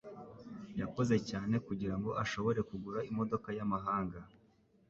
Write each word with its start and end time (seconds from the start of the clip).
Yakoze 0.81 1.15
cyane 1.29 1.55
kugirango 1.67 2.09
ashobore 2.23 2.59
kugura 2.69 2.99
imodoka 3.09 3.47
yamahanga. 3.57 4.19